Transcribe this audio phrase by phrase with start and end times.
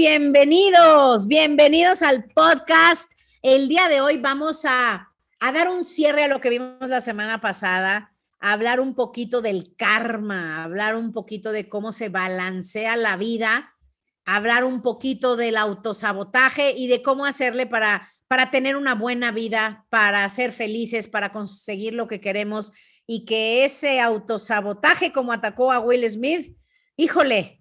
[0.00, 3.12] bienvenidos, bienvenidos al podcast.
[3.42, 7.02] El día de hoy vamos a, a, dar un cierre a lo que vimos la
[7.02, 8.10] semana pasada,
[8.40, 13.74] a hablar un poquito del karma, hablar un poquito de cómo se balancea la vida,
[14.24, 19.84] hablar un poquito del autosabotaje y de cómo hacerle para, para tener una buena vida,
[19.90, 22.72] para ser felices, para conseguir lo que queremos
[23.06, 26.56] y que ese autosabotaje como atacó a Will Smith,
[26.96, 27.59] híjole,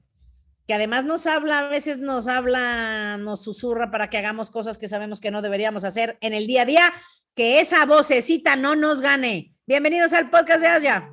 [0.70, 4.88] que además nos habla, a veces nos habla, nos susurra para que hagamos cosas que
[4.88, 6.94] sabemos que no deberíamos hacer en el día a día,
[7.34, 9.56] que esa vocecita no nos gane.
[9.66, 11.10] Bienvenidos al podcast de Asia.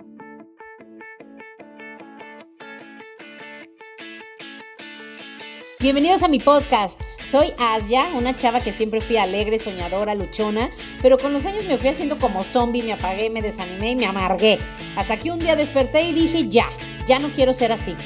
[5.81, 7.01] Bienvenidos a mi podcast.
[7.25, 10.69] Soy Asia, una chava que siempre fui alegre, soñadora, luchona,
[11.01, 14.05] pero con los años me fui haciendo como zombie, me apagué, me desanimé y me
[14.05, 14.59] amargué.
[14.99, 16.69] Hasta que un día desperté y dije, ya,
[17.09, 17.97] ya no quiero ser así.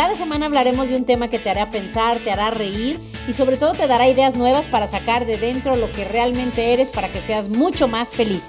[0.00, 3.58] Cada semana hablaremos de un tema que te hará pensar, te hará reír y sobre
[3.58, 7.20] todo te dará ideas nuevas para sacar de dentro lo que realmente eres para que
[7.20, 8.42] seas mucho más feliz.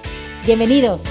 [0.46, 1.02] Bienvenidos.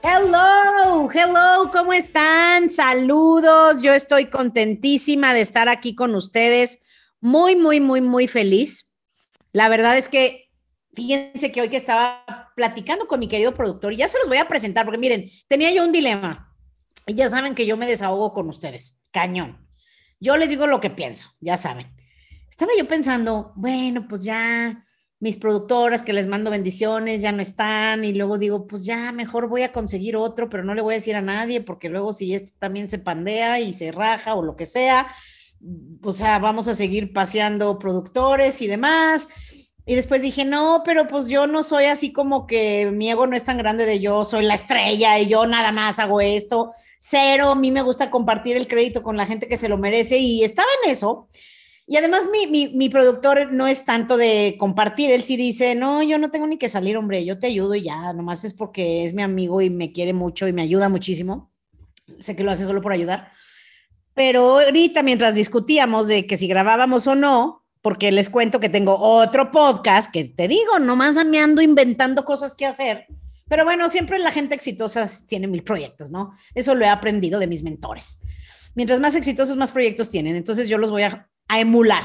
[0.00, 2.70] Hello, hello, ¿cómo están?
[2.70, 6.84] Saludos, yo estoy contentísima de estar aquí con ustedes,
[7.20, 8.92] muy, muy, muy, muy feliz.
[9.50, 10.50] La verdad es que
[10.92, 12.24] Fíjense que hoy que estaba
[12.60, 15.72] platicando con mi querido productor, y ya se los voy a presentar, porque miren, tenía
[15.72, 16.54] yo un dilema.
[17.06, 19.66] Y ya saben que yo me desahogo con ustedes, cañón.
[20.20, 21.86] Yo les digo lo que pienso, ya saben.
[22.50, 24.84] Estaba yo pensando, bueno, pues ya
[25.20, 29.48] mis productoras que les mando bendiciones ya no están y luego digo, pues ya mejor
[29.48, 32.34] voy a conseguir otro, pero no le voy a decir a nadie porque luego si
[32.34, 35.06] este también se pandea y se raja o lo que sea,
[36.02, 39.28] o sea, vamos a seguir paseando productores y demás.
[39.86, 43.34] Y después dije, no, pero pues yo no soy así como que mi ego no
[43.34, 46.72] es tan grande de yo soy la estrella y yo nada más hago esto.
[47.00, 50.18] Cero, a mí me gusta compartir el crédito con la gente que se lo merece
[50.18, 51.28] y estaba en eso.
[51.86, 56.04] Y además mi, mi, mi, productor no es tanto de compartir, él sí dice, no,
[56.04, 59.02] yo no tengo ni que salir, hombre, yo te ayudo y ya, nomás es porque
[59.02, 61.50] es mi amigo y me quiere mucho y me ayuda muchísimo.
[62.20, 63.32] Sé que lo hace solo por ayudar.
[64.14, 68.96] Pero ahorita mientras discutíamos de que si grabábamos o no, porque les cuento que tengo
[68.98, 73.06] otro podcast que te digo, nomás me ando inventando cosas que hacer.
[73.48, 76.32] Pero bueno, siempre la gente exitosa tiene mil proyectos, ¿no?
[76.54, 78.20] Eso lo he aprendido de mis mentores.
[78.74, 80.36] Mientras más exitosos, más proyectos tienen.
[80.36, 82.04] Entonces yo los voy a, a emular.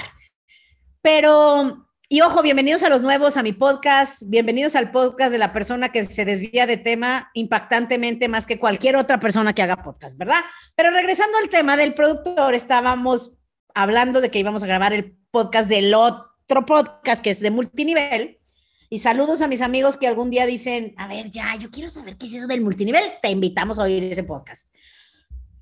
[1.01, 4.23] Pero, y ojo, bienvenidos a los nuevos, a mi podcast.
[4.25, 8.95] Bienvenidos al podcast de la persona que se desvía de tema impactantemente más que cualquier
[8.95, 10.39] otra persona que haga podcast, ¿verdad?
[10.75, 13.44] Pero regresando al tema del productor, estábamos
[13.75, 18.39] hablando de que íbamos a grabar el podcast del otro podcast que es de multinivel.
[18.89, 22.17] Y saludos a mis amigos que algún día dicen, a ver, ya, yo quiero saber
[22.17, 23.03] qué es eso del multinivel.
[23.21, 24.69] Te invitamos a oír ese podcast.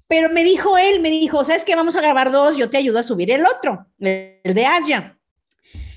[0.08, 1.76] Pero me dijo él, me dijo, ¿sabes qué?
[1.76, 5.18] Vamos a grabar dos, yo te ayudo a subir el otro, el de Asia.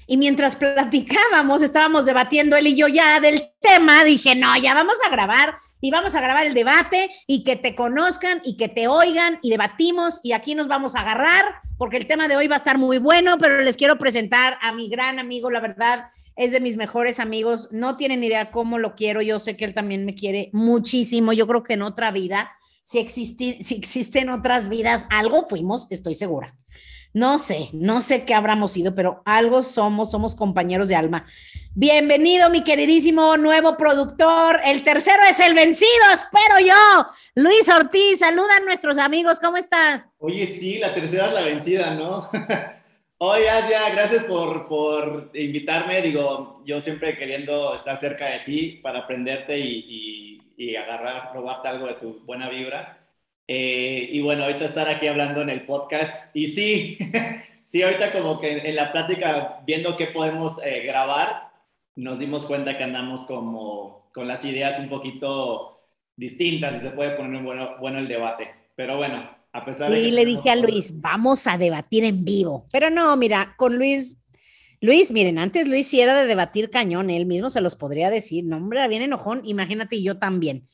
[0.06, 4.97] Y mientras platicábamos, estábamos debatiendo él y yo ya del tema, dije, no, ya vamos
[5.05, 8.88] a grabar y vamos a grabar el debate y que te conozcan y que te
[8.88, 11.44] oigan y debatimos y aquí nos vamos a agarrar
[11.78, 14.72] porque el tema de hoy va a estar muy bueno, pero les quiero presentar a
[14.72, 16.06] mi gran amigo, la verdad,
[16.37, 19.75] es de mis mejores amigos, no tienen idea cómo lo quiero, yo sé que él
[19.75, 22.53] también me quiere muchísimo, yo creo que en otra vida,
[22.84, 26.54] si, existe, si existen otras vidas, algo fuimos, estoy segura.
[27.16, 31.25] No sé, no sé qué habramos sido, pero algo somos, somos compañeros de alma.
[31.75, 34.60] Bienvenido, mi queridísimo nuevo productor.
[34.66, 37.06] El tercero es el vencido, espero yo.
[37.34, 40.10] Luis Ortiz, saluda a nuestros amigos, ¿cómo estás?
[40.19, 42.28] Oye, sí, la tercera es la vencida, ¿no?
[43.16, 46.03] Oye, Asia, gracias por, por, invitarme.
[46.03, 51.69] Digo, yo siempre queriendo estar cerca de ti para aprenderte y, y, y agarrar, probarte
[51.69, 53.06] algo de tu buena vibra.
[53.48, 56.34] Eh, y bueno, ahorita estar aquí hablando en el podcast.
[56.34, 56.98] Y sí,
[57.64, 61.50] sí, ahorita como que en la plática, viendo qué podemos eh, grabar,
[61.94, 65.80] nos dimos cuenta que andamos como con las ideas un poquito
[66.16, 68.50] distintas y se puede poner bueno, bueno el debate.
[68.75, 70.00] Pero bueno, a pesar de...
[70.00, 72.66] Y le dije a Luis, vamos a debatir en vivo.
[72.72, 74.19] Pero no, mira, con Luis...
[74.82, 78.44] Luis, miren, antes Luis sí era de debatir cañón, él mismo se los podría decir,
[78.44, 80.69] no, hombre, bien enojón, imagínate, y yo también.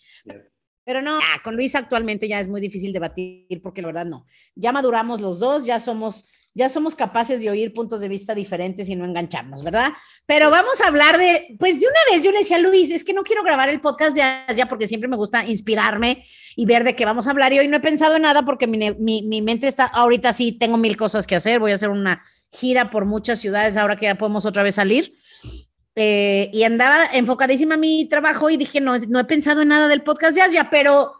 [0.84, 4.26] Pero no, con Luis actualmente ya es muy difícil debatir porque la verdad no.
[4.56, 8.88] Ya maduramos los dos, ya somos, ya somos capaces de oír puntos de vista diferentes
[8.88, 9.92] y no engancharnos, ¿verdad?
[10.26, 13.04] Pero vamos a hablar de, pues de una vez yo le decía a Luis, es
[13.04, 16.24] que no quiero grabar el podcast de Asia porque siempre me gusta inspirarme
[16.56, 18.66] y ver de qué vamos a hablar y hoy no he pensado en nada porque
[18.66, 21.90] mi, mi, mi mente está, ahorita sí tengo mil cosas que hacer, voy a hacer
[21.90, 25.14] una gira por muchas ciudades ahora que ya podemos otra vez salir
[25.94, 29.88] eh, y andaba enfocadísima a mi trabajo y dije, no, no he pensado en nada
[29.88, 31.14] del podcast de Asia, pero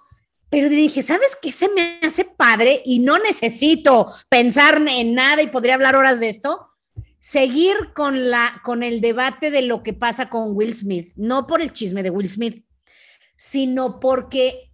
[0.53, 2.83] pero dije, ¿sabes qué se me hace padre?
[2.85, 6.69] Y no necesito pensar en nada y podría hablar horas de esto.
[7.19, 11.63] Seguir con, la, con el debate de lo que pasa con Will Smith, no por
[11.63, 12.67] el chisme de Will Smith,
[13.35, 14.71] sino porque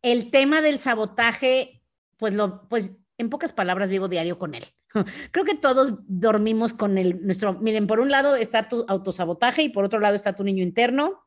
[0.00, 1.82] el tema del sabotaje,
[2.16, 4.64] pues, lo, pues en pocas palabras vivo diario con él.
[5.32, 9.68] Creo que todos dormimos con el, nuestro, miren, por un lado está tu autosabotaje y
[9.68, 11.24] por otro lado está tu niño interno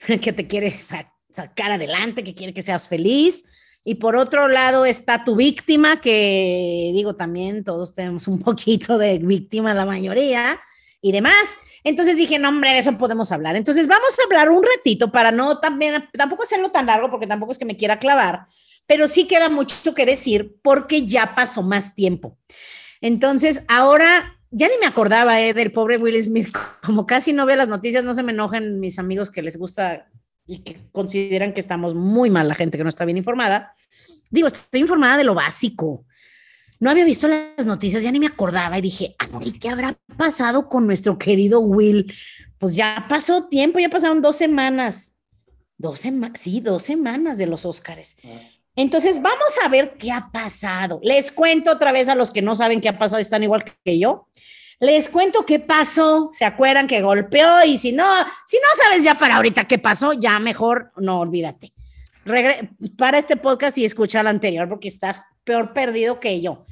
[0.22, 3.44] que te quiere sacar adelante, que quiere que seas feliz.
[3.82, 9.18] Y por otro lado está tu víctima, que digo también, todos tenemos un poquito de
[9.18, 10.60] víctima, la mayoría,
[11.00, 11.56] y demás.
[11.82, 13.56] Entonces dije, no, hombre, de eso podemos hablar.
[13.56, 17.52] Entonces vamos a hablar un ratito para no también, tampoco hacerlo tan largo, porque tampoco
[17.52, 18.46] es que me quiera clavar,
[18.90, 22.36] pero sí queda mucho que decir porque ya pasó más tiempo.
[23.00, 26.48] Entonces ahora ya ni me acordaba eh, del pobre Will Smith,
[26.84, 30.08] como casi no veo las noticias, no se me enojen mis amigos que les gusta
[30.44, 33.76] y que consideran que estamos muy mal la gente que no está bien informada.
[34.28, 36.04] Digo, estoy informada de lo básico.
[36.80, 40.68] No había visto las noticias, ya ni me acordaba y dije, ¿y qué habrá pasado
[40.68, 42.12] con nuestro querido Will?
[42.58, 45.20] Pues ya pasó tiempo, ya pasaron dos semanas.
[45.78, 48.16] Dos semanas, sí, dos semanas de los Óscares.
[48.80, 51.00] Entonces, vamos a ver qué ha pasado.
[51.02, 53.98] Les cuento otra vez a los que no saben qué ha pasado, están igual que
[53.98, 54.28] yo.
[54.78, 57.62] Les cuento qué pasó, ¿se acuerdan que golpeó?
[57.62, 58.06] Y si no,
[58.46, 61.74] si no sabes ya para ahorita qué pasó, ya mejor no olvídate.
[62.96, 66.64] para este podcast y escucha el anterior porque estás peor perdido que yo.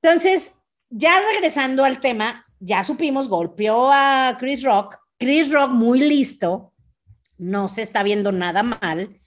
[0.00, 0.52] Entonces,
[0.88, 4.96] ya regresando al tema, ya supimos, golpeó a Chris Rock.
[5.18, 6.72] Chris Rock muy listo,
[7.38, 9.20] no se está viendo nada mal.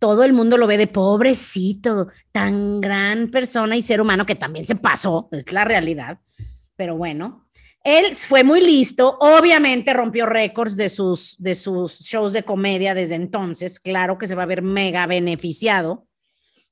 [0.00, 4.66] Todo el mundo lo ve de pobrecito, tan gran persona y ser humano que también
[4.66, 6.18] se pasó, es la realidad.
[6.74, 7.46] Pero bueno,
[7.84, 13.14] él fue muy listo, obviamente rompió récords de sus, de sus shows de comedia desde
[13.14, 16.06] entonces, claro que se va a ver mega beneficiado.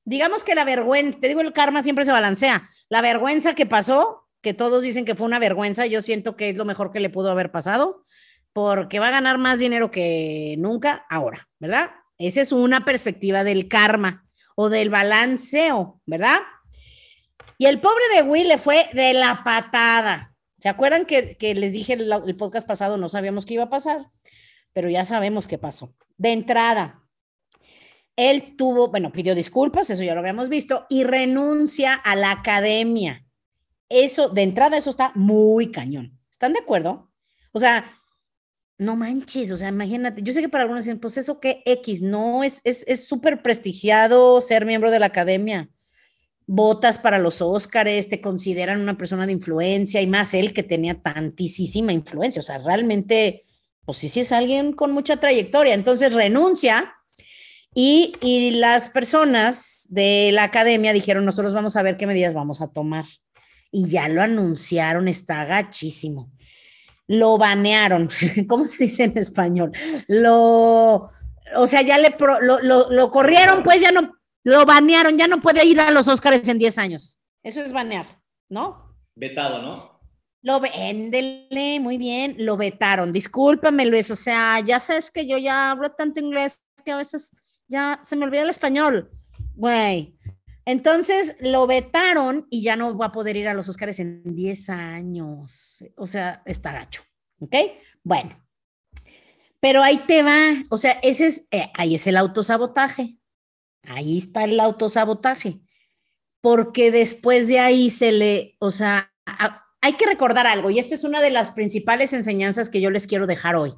[0.05, 2.67] Digamos que la vergüenza, te digo, el karma siempre se balancea.
[2.89, 6.57] La vergüenza que pasó, que todos dicen que fue una vergüenza, yo siento que es
[6.57, 8.05] lo mejor que le pudo haber pasado,
[8.53, 11.91] porque va a ganar más dinero que nunca ahora, ¿verdad?
[12.19, 16.37] Esa es una perspectiva del karma o del balanceo, ¿verdad?
[17.57, 20.35] Y el pobre de Will le fue de la patada.
[20.59, 24.11] ¿Se acuerdan que, les dije el, el podcast pasado, no sabíamos qué iba a pasar?
[24.73, 25.95] Pero ya sabemos qué pasó.
[26.17, 27.01] De entrada,
[28.17, 33.25] él tuvo, bueno, pidió disculpas, eso ya lo habíamos visto, y renuncia a la academia.
[33.87, 36.19] Eso, de entrada, eso está muy cañón.
[36.29, 37.11] ¿Están de acuerdo?
[37.53, 37.98] O sea,
[38.79, 42.01] no manches, o sea, imagínate, yo sé que para algunos dicen, pues eso que X,
[42.01, 42.63] no, es
[43.07, 45.69] súper es, prestigiado ser miembro de la academia
[46.51, 50.99] votas para los Óscares, te consideran una persona de influencia y más él que tenía
[50.99, 52.39] tantísima influencia.
[52.39, 53.45] O sea, realmente,
[53.85, 55.75] pues sí es alguien con mucha trayectoria.
[55.75, 56.91] Entonces renuncia
[57.75, 62.61] y, y las personas de la academia dijeron, nosotros vamos a ver qué medidas vamos
[62.61, 63.05] a tomar.
[63.71, 66.31] Y ya lo anunciaron, está gachísimo.
[67.09, 68.09] Lo banearon,
[68.47, 69.71] ¿cómo se dice en español?
[70.07, 71.11] Lo,
[71.55, 75.41] o sea, ya le lo, lo, lo corrieron, pues ya no lo banearon, ya no
[75.41, 77.19] puede ir a los Oscars en 10 años.
[77.43, 78.95] Eso es banear, ¿no?
[79.15, 79.99] Vetado, ¿no?
[80.41, 83.11] Lo véndele, muy bien, lo vetaron.
[83.11, 87.31] Discúlpame, Luis, o sea, ya sabes que yo ya hablo tanto inglés que a veces
[87.67, 89.11] ya se me olvida el español.
[89.55, 90.17] Güey.
[90.65, 94.69] Entonces lo vetaron y ya no va a poder ir a los Oscars en 10
[94.69, 95.83] años.
[95.97, 97.01] O sea, está gacho.
[97.39, 97.55] ¿Ok?
[98.03, 98.37] Bueno.
[99.59, 100.53] Pero ahí te va.
[100.69, 103.19] O sea, ese es, eh, ahí es el autosabotaje.
[103.83, 105.61] Ahí está el autosabotaje,
[106.41, 109.11] porque después de ahí se le, o sea,
[109.81, 113.07] hay que recordar algo, y esta es una de las principales enseñanzas que yo les
[113.07, 113.73] quiero dejar hoy,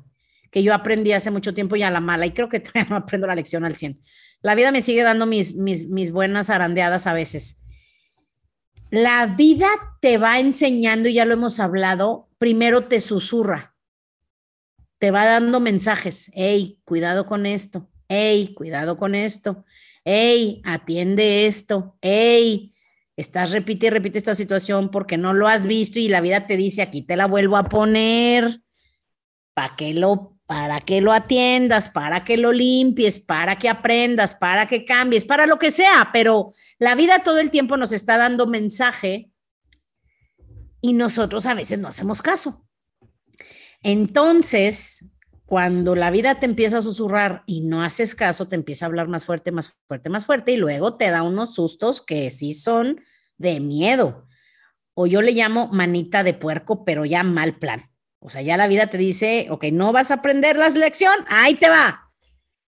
[0.50, 2.96] que yo aprendí hace mucho tiempo y a la mala, y creo que todavía no
[2.96, 4.02] aprendo la lección al 100.
[4.42, 7.62] La vida me sigue dando mis, mis, mis buenas arandeadas a veces.
[8.90, 9.70] La vida
[10.02, 13.76] te va enseñando, y ya lo hemos hablado, primero te susurra,
[14.98, 19.64] te va dando mensajes, hey, cuidado con esto, hey, cuidado con esto,
[20.06, 22.74] hey, atiende esto, hey,
[23.16, 26.58] estás repite y repite esta situación porque no lo has visto y la vida te
[26.58, 28.64] dice, aquí te la vuelvo a poner,
[29.54, 34.66] para que lo, para que lo atiendas, para que lo limpies, para que aprendas, para
[34.66, 38.48] que cambies, para lo que sea, pero la vida todo el tiempo nos está dando
[38.48, 39.31] mensaje
[40.82, 42.66] y nosotros a veces no hacemos caso.
[43.84, 45.06] Entonces,
[45.46, 49.08] cuando la vida te empieza a susurrar y no haces caso, te empieza a hablar
[49.08, 53.02] más fuerte, más fuerte, más fuerte y luego te da unos sustos que sí son
[53.38, 54.28] de miedo.
[54.94, 57.90] O yo le llamo manita de puerco, pero ya mal plan.
[58.20, 61.56] O sea, ya la vida te dice, ok, no vas a aprender la lección, ahí
[61.56, 62.12] te va.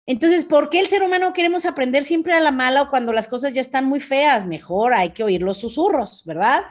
[0.08, 3.28] Entonces, ¿por qué el ser humano queremos aprender siempre a la mala o cuando las
[3.28, 4.46] cosas ya están muy feas?
[4.46, 6.64] Mejor hay que oír los susurros, ¿verdad?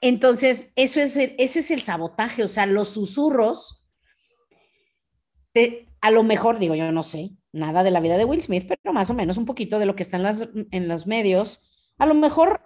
[0.00, 3.86] Entonces, eso es ese es el sabotaje, o sea, los susurros,
[6.00, 8.92] a lo mejor, digo yo no sé nada de la vida de Will Smith, pero
[8.92, 12.06] más o menos un poquito de lo que está en, las, en los medios, a
[12.06, 12.60] lo mejor,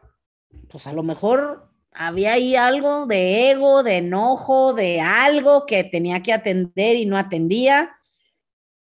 [0.68, 6.22] pues a lo mejor había ahí algo de ego, de enojo, de algo que tenía
[6.22, 7.96] que atender y no atendía.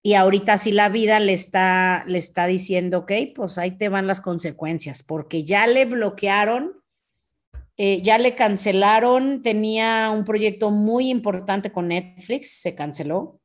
[0.02, 4.08] Y ahorita sí la vida le está, le está diciendo, ok, pues ahí te van
[4.08, 6.79] las consecuencias, porque ya le bloquearon,
[7.82, 13.40] eh, ya le cancelaron, tenía un proyecto muy importante con Netflix, se canceló.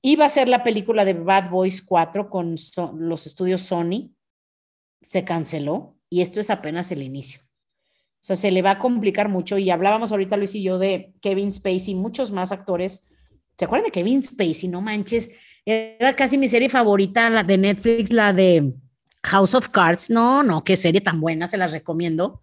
[0.00, 2.56] Iba a ser la película de Bad Boys 4 con
[2.96, 4.14] los estudios Sony,
[5.02, 7.42] se canceló y esto es apenas el inicio.
[7.42, 11.12] O sea, se le va a complicar mucho y hablábamos ahorita Luis y yo de
[11.20, 13.10] Kevin Spacey, muchos más actores.
[13.58, 14.70] ¿Se acuerdan de Kevin Spacey?
[14.70, 15.32] No manches,
[15.66, 18.72] era casi mi serie favorita, la de Netflix, la de
[19.22, 20.08] House of Cards.
[20.08, 22.40] No, no, qué serie tan buena, se las recomiendo.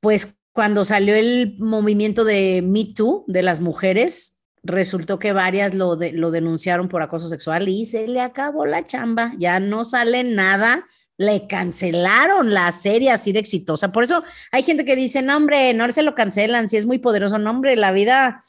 [0.00, 5.96] Pues cuando salió el movimiento de Me Too de las mujeres, resultó que varias lo,
[5.96, 9.32] denunciaron por acoso sexual y se le acabó la chamba.
[9.38, 10.84] Ya no sale nada
[11.18, 13.92] le cancelaron la serie así de exitosa.
[13.92, 16.98] Por eso hay gente que dice, no, hombre, no se lo cancelan, si es muy
[16.98, 18.44] poderoso, no, hombre, la vida,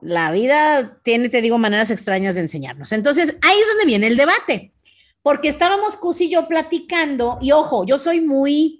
[0.00, 2.92] la vida tiene, te digo, maneras extrañas de enseñarnos.
[2.92, 4.72] Entonces, ahí es donde viene el debate,
[5.22, 8.79] porque estábamos Cus y yo platicando, y ojo, yo soy muy,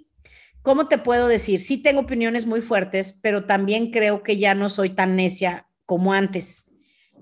[0.61, 1.59] ¿cómo te puedo decir?
[1.59, 6.13] Sí tengo opiniones muy fuertes, pero también creo que ya no soy tan necia como
[6.13, 6.71] antes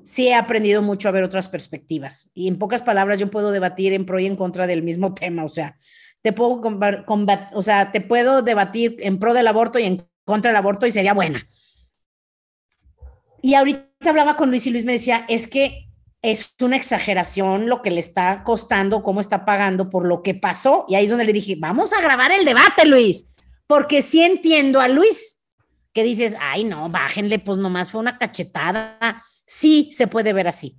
[0.04, 2.32] sí he aprendido mucho a ver otras perspectivas.
[2.34, 5.44] Y en pocas palabras, yo puedo debatir en pro y en contra del mismo tema.
[5.44, 5.78] O sea,
[6.22, 6.62] te puedo,
[7.54, 10.92] o sea, te puedo debatir en pro del aborto y en contra del aborto y
[10.92, 11.48] sería buena.
[13.42, 15.89] Y ahorita hablaba con Luis y Luis me decía, es que
[16.22, 20.86] es una exageración lo que le está costando, cómo está pagando por lo que pasó.
[20.88, 23.34] Y ahí es donde le dije, vamos a grabar el debate, Luis,
[23.68, 25.40] porque sí entiendo a Luis,
[25.94, 30.78] que dices, ay, no, bájenle, pues nomás fue una cachetada sí se puede ver así.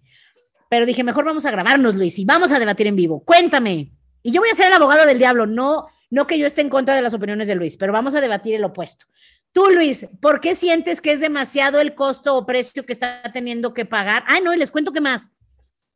[0.68, 3.24] Pero dije, mejor vamos a grabarnos, Luis, y vamos a debatir en vivo.
[3.24, 3.92] Cuéntame.
[4.22, 6.68] Y yo voy a ser el abogado del diablo, no, no que yo esté en
[6.68, 9.06] contra de las opiniones de Luis, pero vamos a debatir el opuesto.
[9.52, 13.74] Tú, Luis, ¿por qué sientes que es demasiado el costo o precio que está teniendo
[13.74, 14.24] que pagar?
[14.26, 15.32] Ah, no, y les cuento que más.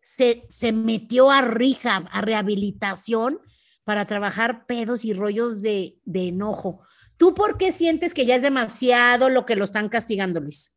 [0.03, 3.41] Se, se metió a rehab, a rehabilitación
[3.85, 6.83] para trabajar pedos y rollos de, de enojo.
[7.17, 10.75] ¿Tú por qué sientes que ya es demasiado lo que lo están castigando, Luis?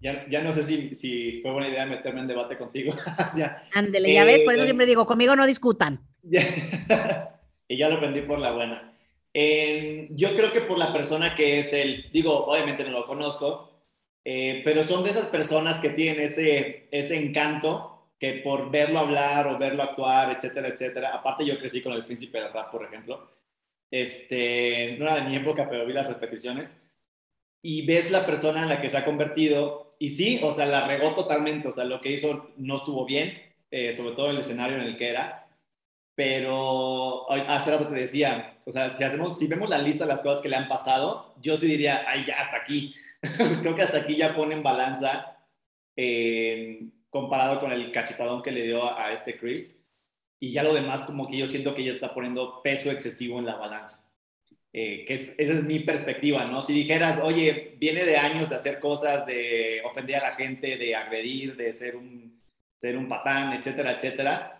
[0.00, 2.94] ya, ya no sé si, si, fue buena idea meterme en debate contigo.
[3.74, 6.00] Ándele, ya ves, por eso eh, siempre digo, conmigo no discutan.
[6.22, 8.95] y ya lo aprendí por la buena.
[10.10, 13.70] Yo creo que por la persona que es él, digo, obviamente no lo conozco,
[14.24, 19.46] eh, pero son de esas personas que tienen ese, ese encanto que por verlo hablar
[19.46, 21.10] o verlo actuar, etcétera, etcétera.
[21.14, 23.30] Aparte yo crecí con el príncipe del rap, por ejemplo.
[23.90, 26.80] Este, no era de mi época, pero vi las repeticiones.
[27.62, 30.86] Y ves la persona en la que se ha convertido y sí, o sea, la
[30.86, 33.40] regó totalmente, o sea, lo que hizo no estuvo bien,
[33.70, 35.45] eh, sobre todo el escenario en el que era,
[36.16, 40.22] pero hace rato te decía, o sea, si, hacemos, si vemos la lista de las
[40.22, 42.94] cosas que le han pasado, yo sí diría, ay, ya hasta aquí.
[43.60, 45.38] Creo que hasta aquí ya pone en balanza
[45.94, 49.78] eh, comparado con el cachetadón que le dio a, a este Chris.
[50.40, 53.46] Y ya lo demás, como que yo siento que ya está poniendo peso excesivo en
[53.46, 54.06] la balanza.
[54.72, 56.62] Eh, que esa es mi perspectiva, ¿no?
[56.62, 60.94] Si dijeras, oye, viene de años de hacer cosas, de ofender a la gente, de
[60.94, 62.42] agredir, de ser un,
[62.78, 64.55] ser un patán, etcétera, etcétera,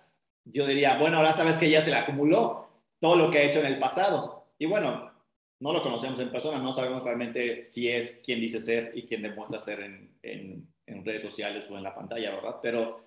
[0.47, 2.69] yo diría, bueno, ahora sabes que ya se le acumuló
[3.00, 4.47] todo lo que ha hecho en el pasado.
[4.59, 5.12] Y bueno,
[5.61, 9.23] no lo conocemos en persona, no sabemos realmente si es quien dice ser y quien
[9.23, 12.57] demuestra ser en, en, redes sociales o en la pantalla, ¿verdad?
[12.61, 13.07] Pero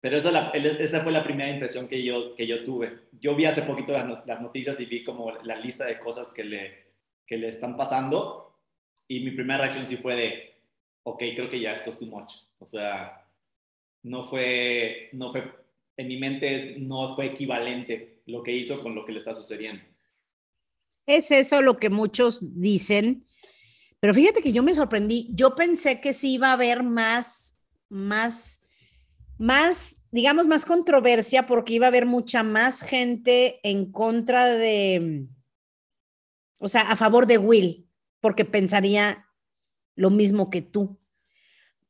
[0.00, 3.00] pero esa, esa, fue la primera impresión que yo, que yo tuve.
[3.20, 6.84] Yo vi hace poquito las, noticias y vi como la lista de cosas que le,
[7.26, 8.58] que le están pasando
[9.06, 10.54] y mi primera reacción sí fue de,
[11.02, 12.32] ok, creo que ya esto es too much.
[12.58, 13.26] O sea,
[14.02, 15.52] no fue, no fue,
[16.00, 19.82] en mi mente no fue equivalente lo que hizo con lo que le está sucediendo.
[21.06, 23.26] Es eso lo que muchos dicen,
[23.98, 25.28] pero fíjate que yo me sorprendí.
[25.32, 28.60] Yo pensé que sí iba a haber más, más
[29.40, 35.28] más, digamos, más controversia porque iba a haber mucha más gente en contra de,
[36.58, 37.88] o sea, a favor de Will,
[38.20, 39.26] porque pensaría
[39.96, 41.00] lo mismo que tú.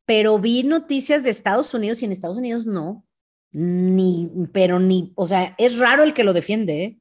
[0.05, 3.05] Pero vi noticias de Estados Unidos y en Estados Unidos no,
[3.53, 6.85] ni, pero ni, o sea, es raro el que lo defiende.
[6.85, 6.99] ¿eh?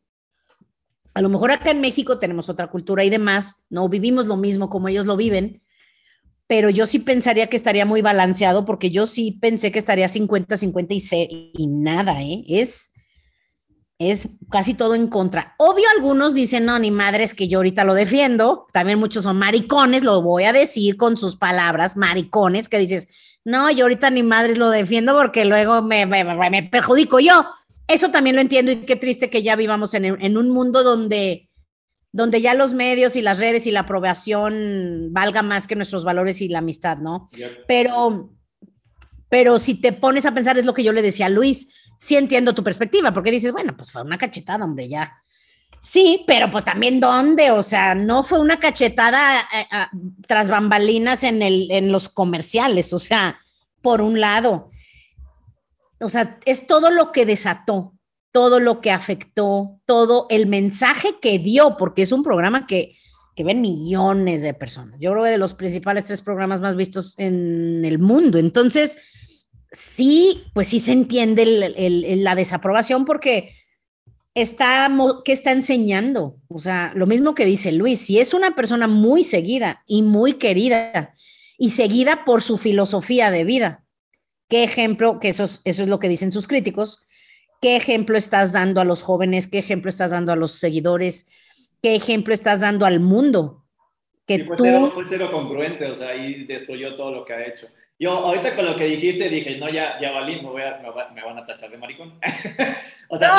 [1.13, 4.70] A lo mejor acá en México tenemos otra cultura y demás, no vivimos lo mismo
[4.70, 5.62] como ellos lo viven,
[6.48, 10.58] pero yo sí pensaría que estaría muy balanceado porque yo sí pensé que estaría 50,
[10.58, 12.44] 50 y, y nada, ¿eh?
[12.48, 12.91] Es,
[14.00, 15.53] es casi todo en contra.
[15.60, 18.65] Obvio, algunos dicen, no, ni madres que yo ahorita lo defiendo.
[18.74, 23.72] También muchos son maricones, lo voy a decir con sus palabras, maricones, que dices, no,
[23.72, 27.46] yo ahorita ni madres lo defiendo porque luego me, me, perjudico yo.
[27.88, 31.50] Eso también lo entiendo y qué triste que ya vivamos en, en un mundo donde
[32.12, 36.41] donde ya los medios y las redes y la aprobación valga más que nuestros valores
[36.41, 37.27] y la amistad, ¿no?
[37.67, 38.34] Pero,
[39.29, 42.15] pero si te pones a pensar, es lo que yo le decía a Luis, sí
[42.15, 45.22] entiendo tu perspectiva, porque dices, bueno, pues fue una cachetada, hombre, ya.
[45.81, 49.89] Sí, pero pues también dónde, o sea, no fue una cachetada eh, ah,
[50.27, 53.39] tras bambalinas en, el, en los comerciales, o sea,
[53.81, 54.71] por un lado.
[56.01, 57.93] O sea, es todo lo que desató,
[58.31, 62.98] todo lo que afectó, todo el mensaje que dio, porque es un programa que,
[63.36, 65.00] que ven millones de personas.
[65.00, 68.38] Yo creo que de los principales tres programas más vistos en el mundo.
[68.38, 69.00] Entonces,
[69.71, 73.55] sí, pues sí se entiende la desaprobación porque
[74.41, 74.91] está,
[75.25, 76.38] ¿qué está enseñando?
[76.48, 80.34] O sea, lo mismo que dice Luis, si es una persona muy seguida y muy
[80.34, 81.15] querida
[81.58, 83.84] y seguida por su filosofía de vida,
[84.48, 85.19] ¿qué ejemplo?
[85.19, 87.08] Que eso eso es lo que dicen sus críticos
[87.62, 89.48] ¿Qué ejemplo estás dando a los jóvenes?
[89.48, 91.29] ¿Qué ejemplo estás dando a los seguidores?
[91.81, 93.65] ¿Qué ejemplo estás dando al mundo?
[94.25, 94.63] Que fue, tú...
[95.10, 97.67] cero, congruente, o sea, ahí destruyó todo lo que ha hecho.
[98.00, 101.46] Yo ahorita con lo que dijiste dije, no, ya, ya valí, me, me, van a
[101.46, 102.18] tachar de maricón.
[103.10, 103.36] o sea,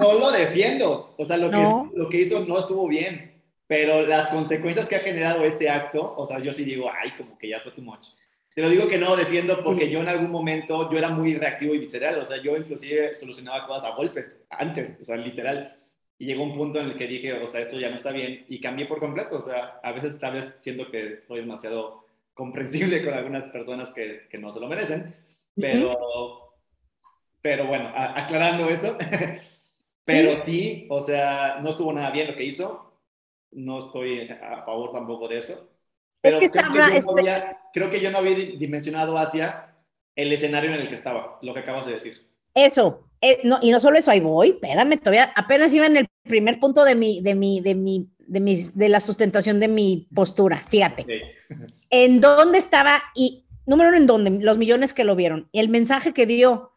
[0.00, 0.14] no.
[0.14, 1.14] lo defiendo.
[1.18, 3.34] O sea, lo, que, lo que hizo no estuvo bien.
[3.66, 7.36] Pero las consecuencias que ha generado ese acto, o sea, yo sí digo, ay, como
[7.36, 8.06] que ya fue too much.
[8.54, 11.74] Te lo digo que no defiendo porque yo en algún momento yo era muy reactivo
[11.74, 15.76] y visceral, o sea, yo inclusive solucionaba cosas a golpes antes, o sea, literal.
[16.18, 18.46] Y llegó un punto en el que dije, o sea, esto ya no está bien
[18.48, 22.05] y cambié por completo, o sea, a veces tal vez siento que soy demasiado
[22.36, 25.16] comprensible con algunas personas que, que no se lo merecen,
[25.54, 26.52] pero,
[27.40, 28.96] pero bueno, aclarando eso,
[30.04, 33.00] pero sí, o sea, no estuvo nada bien lo que hizo,
[33.52, 35.66] no estoy a favor tampoco de eso,
[36.20, 39.74] pero creo, que yo no este había, creo que yo no había dimensionado hacia
[40.14, 42.28] el escenario en el que estaba, lo que acabas de decir.
[42.54, 46.06] Eso, eh, no, y no solo eso, ahí voy, espérame, todavía apenas iba en el
[46.22, 50.06] primer punto de mi, de mi, de mi, de mi, de la sustentación de mi
[50.14, 51.35] postura, fíjate.
[51.98, 56.12] En dónde estaba, y número uno, en dónde, los millones que lo vieron, el mensaje
[56.12, 56.72] que dio,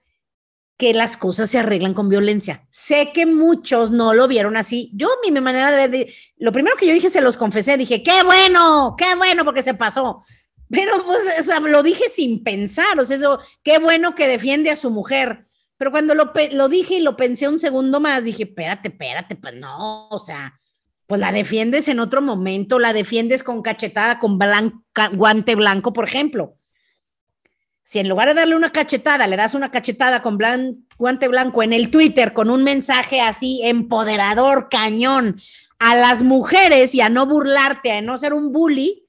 [0.77, 2.65] que las cosas se arreglan con violencia.
[2.71, 4.91] Sé que muchos no lo vieron así.
[4.93, 8.23] Yo, mi, manera de ver, lo primero que yo dije, se los confesé, dije, qué
[8.23, 10.23] bueno, qué bueno, porque se pasó.
[10.69, 14.69] Pero, pues, o sea, lo dije sin pensar, o sea, eso, qué bueno que defiende
[14.69, 15.47] a su mujer.
[15.75, 19.55] Pero cuando lo, lo dije y lo pensé un segundo más, dije, espérate, espérate, pues
[19.55, 20.58] no, o sea,
[21.10, 24.39] pues la defiendes en otro momento, la defiendes con cachetada, con
[25.13, 26.56] guante blanco, por ejemplo
[27.89, 30.38] si en lugar de darle una cachetada, le das una cachetada con
[30.95, 35.41] guante blanco en el Twitter con un mensaje así empoderador, cañón,
[35.80, 39.08] a las mujeres y a no burlarte, a no ser un bully,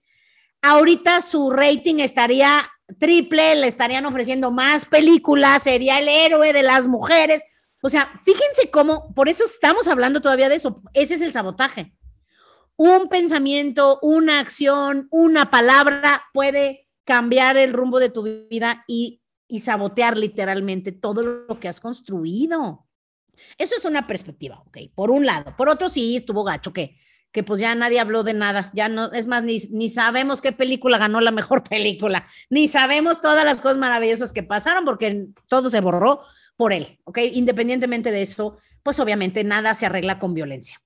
[0.62, 6.88] ahorita su rating estaría triple, le estarían ofreciendo más películas, sería el héroe de las
[6.88, 7.44] mujeres.
[7.82, 11.94] O sea, fíjense cómo, por eso estamos hablando todavía de eso, ese es el sabotaje.
[12.76, 19.60] Un pensamiento, una acción, una palabra puede cambiar el rumbo de tu vida y, y
[19.60, 22.86] sabotear literalmente todo lo que has construido.
[23.58, 25.54] Eso es una perspectiva, ok, por un lado.
[25.56, 26.96] Por otro, sí, estuvo gacho, que,
[27.32, 30.52] que pues ya nadie habló de nada, ya no, es más, ni, ni sabemos qué
[30.52, 35.70] película ganó la mejor película, ni sabemos todas las cosas maravillosas que pasaron porque todo
[35.70, 36.22] se borró
[36.60, 40.78] por él, ok, independientemente de eso, pues obviamente nada se arregla con violencia.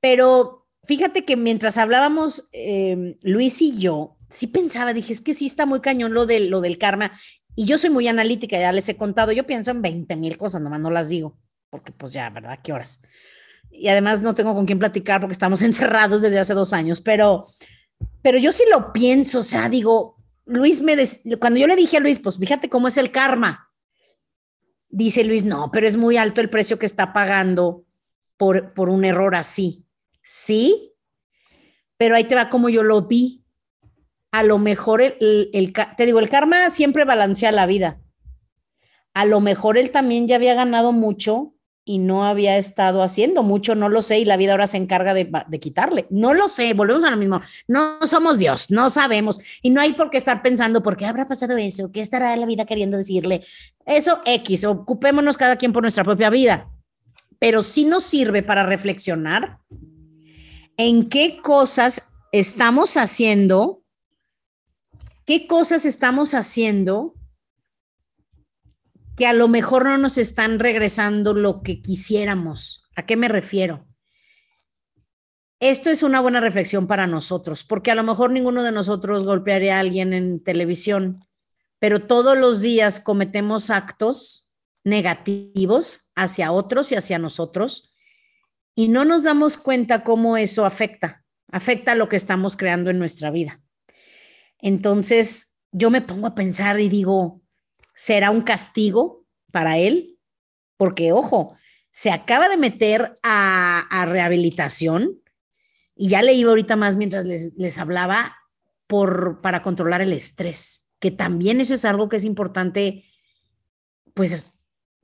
[0.00, 5.44] Pero fíjate que mientras hablábamos, eh, Luis y yo, sí pensaba, dije, es que sí
[5.44, 7.12] está muy cañón lo, de, lo del karma.
[7.54, 10.62] Y yo soy muy analítica, ya les he contado, yo pienso en 20 mil cosas,
[10.62, 11.36] nomás no las digo,
[11.68, 12.60] porque pues ya, ¿verdad?
[12.64, 13.02] ¿Qué horas?
[13.70, 17.42] Y además no tengo con quién platicar porque estamos encerrados desde hace dos años, pero,
[18.22, 20.96] pero yo sí lo pienso, o sea, digo, Luis me,
[21.38, 23.65] cuando yo le dije a Luis, pues fíjate cómo es el karma,
[24.88, 27.84] dice Luis, no, pero es muy alto el precio que está pagando
[28.36, 29.86] por, por un error así.
[30.22, 30.94] Sí,
[31.96, 33.46] pero ahí te va como yo lo vi
[34.36, 38.02] a lo mejor el, te digo, el karma siempre balancea la vida.
[39.14, 41.54] A lo mejor él también ya había ganado mucho
[41.88, 45.14] y no había estado haciendo mucho, no lo sé, y la vida ahora se encarga
[45.14, 46.06] de, de, quitarle.
[46.10, 47.40] No lo sé, volvemos a lo mismo.
[47.68, 51.28] No somos Dios, no sabemos, y no hay por qué estar pensando por qué habrá
[51.28, 53.42] pasado eso, qué estará la vida queriendo decirle.
[53.86, 56.68] Eso X, ocupémonos cada quien por nuestra propia vida,
[57.38, 59.60] pero sí nos sirve para reflexionar
[60.76, 63.84] en qué cosas estamos haciendo
[65.26, 67.15] ¿Qué cosas estamos haciendo
[69.16, 72.84] que a lo mejor no nos están regresando lo que quisiéramos?
[72.96, 73.86] ¿A qué me refiero?
[75.58, 79.76] Esto es una buena reflexión para nosotros, porque a lo mejor ninguno de nosotros golpearía
[79.76, 81.20] a alguien en televisión,
[81.78, 84.52] pero todos los días cometemos actos
[84.84, 87.94] negativos hacia otros y hacia nosotros
[88.74, 93.30] y no nos damos cuenta cómo eso afecta, afecta lo que estamos creando en nuestra
[93.30, 93.62] vida.
[94.58, 97.42] Entonces, yo me pongo a pensar y digo,
[97.96, 100.18] ¿será un castigo para él?
[100.76, 101.56] Porque, ojo,
[101.90, 105.22] se acaba de meter a, rehabilitación
[105.96, 108.36] y ya leí ahorita más mientras les, hablaba
[108.86, 113.04] por, para controlar el estrés, que también eso es algo que es importante,
[114.14, 114.58] pues,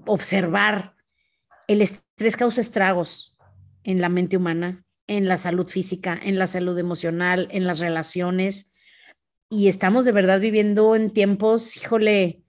[0.05, 0.95] observar.
[1.67, 3.37] El estrés causa estragos
[3.85, 8.75] en la mente humana, en la salud física, en la salud emocional, en las relaciones.
[9.49, 12.42] Y estamos de verdad viviendo en tiempos, híjole,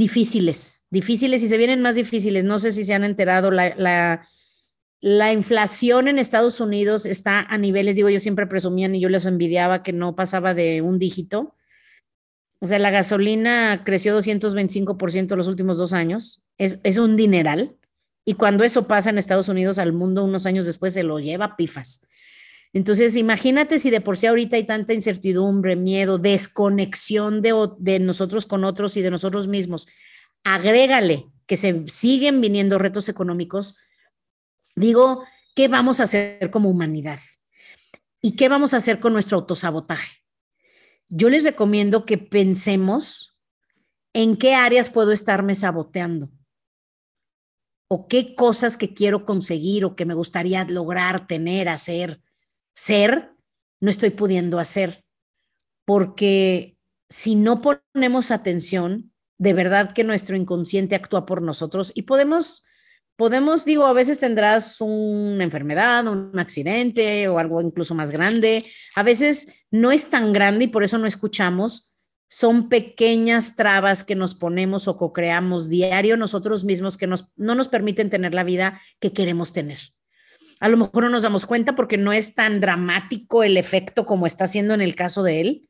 [0.00, 2.42] difíciles, difíciles y se vienen más difíciles.
[2.44, 4.26] No sé si se han enterado, la, la
[5.00, 9.24] la inflación en Estados Unidos está a niveles, digo, yo siempre presumían y yo les
[9.24, 11.54] envidiaba que no pasaba de un dígito.
[12.60, 16.42] O sea, la gasolina creció 225% los últimos dos años.
[16.58, 17.76] Es, es un dineral.
[18.26, 21.56] Y cuando eso pasa en Estados Unidos al mundo, unos años después se lo lleva
[21.56, 22.06] pifas.
[22.72, 28.64] Entonces, imagínate si de por sí ahorita hay tanta incertidumbre, miedo, desconexión de, nosotros con
[28.64, 29.88] otros y de nosotros mismos.
[30.44, 33.78] Agrégale que se siguen viniendo retos económicos
[34.80, 37.20] Digo, ¿qué vamos a hacer como humanidad?
[38.22, 40.22] ¿Y qué vamos a hacer con nuestro autosabotaje?
[41.08, 43.38] Yo les recomiendo que pensemos
[44.12, 46.30] en qué áreas puedo estarme saboteando
[47.88, 52.22] o qué cosas que quiero conseguir o que me gustaría lograr, tener, hacer,
[52.84, 53.32] ser,
[53.80, 55.04] no estoy pudiendo hacer.
[55.84, 56.76] Porque
[57.08, 62.64] si no ponemos atención, de verdad que nuestro inconsciente actúa por nosotros y podemos
[63.16, 68.64] podemos, digo, a veces tendrás una enfermedad, un accidente o algo incluso más grande.
[68.96, 71.94] A veces no es tan grande y por eso no escuchamos.
[72.30, 77.68] Son pequeñas trabas que nos ponemos o co-creamos diario nosotros mismos que nos, no nos
[77.68, 79.80] permiten tener la vida que queremos tener.
[80.60, 84.26] A lo mejor no nos damos cuenta porque no es tan dramático el efecto como
[84.26, 85.68] está siendo en el caso de él.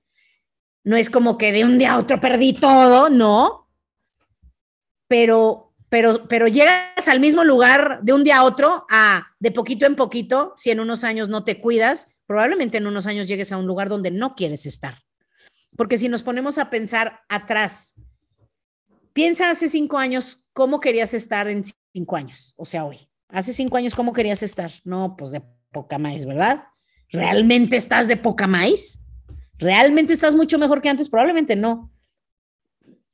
[0.85, 3.69] No es como que de un día a otro perdí todo, no.
[5.09, 9.87] Pero pero, pero llegas al mismo lugar de un día a otro, a de poquito
[9.87, 13.57] en poquito, si en unos años no te cuidas, probablemente en unos años llegues a
[13.57, 15.03] un lugar donde no quieres estar.
[15.77, 17.97] Porque si nos ponemos a pensar atrás,
[19.13, 23.10] piensa hace cinco años cómo querías estar en cinco años, o sea, hoy.
[23.33, 24.73] Hace cinco años, ¿cómo querías estar?
[24.85, 26.65] No, pues de poca maíz, ¿verdad?
[27.11, 29.05] ¿Realmente estás de poca maíz?
[29.59, 31.09] ¿Realmente estás mucho mejor que antes?
[31.09, 31.93] Probablemente no.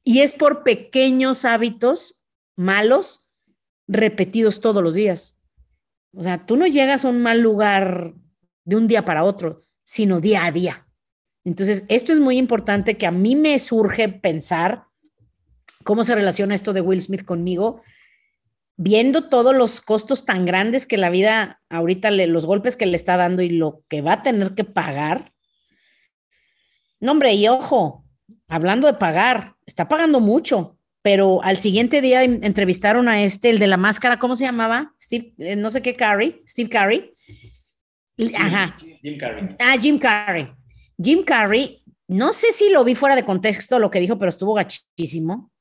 [0.04, 2.26] Y es por pequeños hábitos
[2.56, 3.30] malos
[3.88, 5.42] repetidos todos los días.
[6.14, 8.14] O sea, tú no llegas a un mal lugar
[8.64, 10.86] de un día para otro, sino día a día.
[11.44, 14.86] Entonces, esto es muy importante que a mí me surge pensar
[15.84, 17.82] cómo se relaciona esto de Will Smith conmigo,
[18.76, 22.96] viendo todos los costos tan grandes que la vida ahorita, le, los golpes que le
[22.96, 25.32] está dando y lo que va a tener que pagar.
[27.00, 28.04] No, hombre, y ojo,
[28.48, 33.68] hablando de pagar, está pagando mucho pero al siguiente día entrevistaron a este, el de
[33.68, 34.92] la máscara, ¿cómo se llamaba?
[35.00, 37.14] Steve, eh, no sé qué, Carrey, Steve Carrey.
[38.36, 38.76] Ajá.
[39.02, 39.56] Jim Carrey.
[39.60, 40.48] Ah, Jim Carrey.
[41.00, 44.54] Jim Carrey, no sé si lo vi fuera de contexto lo que dijo, pero estuvo
[44.54, 45.52] gachísimo.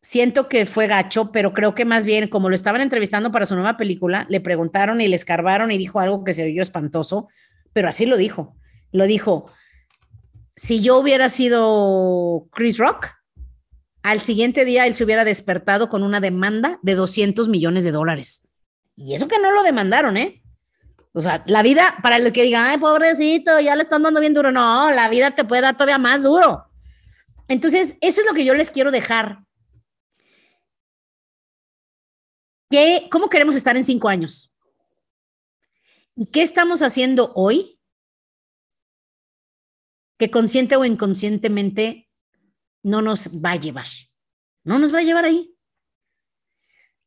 [0.00, 3.54] Siento que fue gacho, pero creo que más bien, como lo estaban entrevistando para su
[3.54, 7.28] nueva película, le preguntaron y le escarbaron y dijo algo que se oyó espantoso,
[7.72, 8.56] pero así lo dijo.
[8.92, 9.50] Lo dijo,
[10.56, 13.08] si yo hubiera sido Chris Rock,
[14.02, 18.48] al siguiente día él se hubiera despertado con una demanda de 200 millones de dólares.
[18.96, 20.42] Y eso que no lo demandaron, ¿eh?
[21.12, 24.34] O sea, la vida, para el que diga, ay, pobrecito, ya le están dando bien
[24.34, 24.52] duro.
[24.52, 26.66] No, la vida te puede dar todavía más duro.
[27.48, 29.40] Entonces, eso es lo que yo les quiero dejar.
[32.70, 34.54] ¿Qué, ¿Cómo queremos estar en cinco años?
[36.14, 37.78] ¿Y qué estamos haciendo hoy
[40.18, 42.08] que consciente o inconscientemente
[42.82, 43.86] no nos va a llevar.
[44.64, 45.54] No nos va a llevar ahí.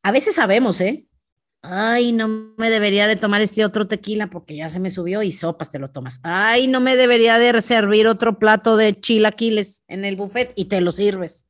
[0.04, 1.08] A veces sabemos, ¿eh?
[1.62, 5.32] Ay, no me debería de tomar este otro tequila porque ya se me subió y
[5.32, 6.20] sopas te lo tomas.
[6.24, 10.82] Ay, no me debería de servir otro plato de chilaquiles en el buffet y te
[10.82, 11.50] lo sirves.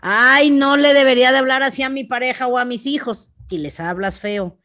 [0.00, 3.58] Ay, no le debería de hablar así a mi pareja o a mis hijos y
[3.58, 4.58] les hablas feo.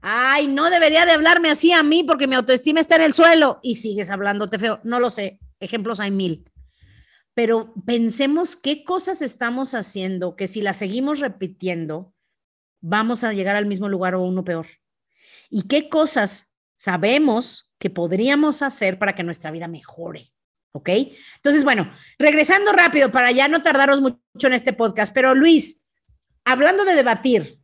[0.00, 3.60] Ay, no debería de hablarme así a mí porque mi autoestima está en el suelo
[3.62, 4.80] y sigues hablándote feo.
[4.84, 5.40] No lo sé.
[5.60, 6.44] Ejemplos hay mil
[7.34, 12.14] pero pensemos qué cosas estamos haciendo que si las seguimos repitiendo,
[12.80, 14.66] vamos a llegar al mismo lugar o uno peor.
[15.50, 20.30] Y qué cosas sabemos que podríamos hacer para que nuestra vida mejore.
[20.72, 20.88] ¿Ok?
[21.36, 25.84] Entonces, bueno, regresando rápido para ya no tardaros mucho en este podcast, pero Luis,
[26.44, 27.60] hablando de debatir,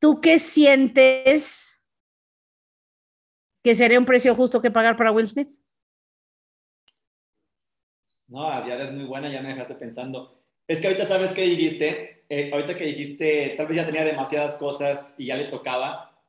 [0.00, 1.82] ¿tú qué sientes
[3.62, 5.48] que sería un precio justo que pagar para Will Smith?
[8.28, 10.42] No, ya eres muy buena, ya me dejaste pensando.
[10.66, 14.54] Es que ahorita sabes qué dijiste, eh, ahorita que dijiste, tal vez ya tenía demasiadas
[14.54, 16.20] cosas y ya le tocaba,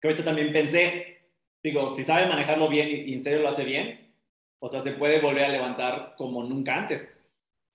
[0.00, 1.30] que ahorita también pensé,
[1.62, 4.14] digo, si sabe manejarlo bien y, en serio lo hace bien,
[4.60, 7.24] o sea, se puede volver a levantar como nunca antes.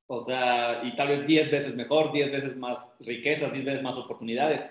[0.07, 3.97] O sea, y tal vez 10 veces mejor, 10 veces más riquezas, 10 veces más
[3.97, 4.69] oportunidades.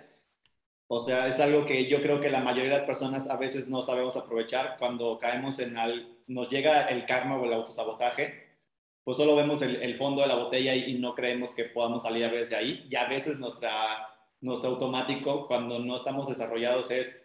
[0.93, 3.69] O sea, es algo que yo creo que la mayoría de las personas a veces
[3.69, 8.57] no sabemos aprovechar cuando caemos en al, nos llega el karma o el autosabotaje,
[9.05, 12.31] pues solo vemos el, fondo de la botella y, no creemos que podamos salir a
[12.33, 12.89] veces de ahí.
[12.91, 14.09] Y a veces nuestra,
[14.41, 17.25] nuestro automático, cuando no estamos desarrollados, es